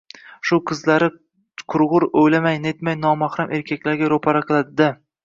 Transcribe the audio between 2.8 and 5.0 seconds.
nomahram erkaklarga ro‘para qiladi-da.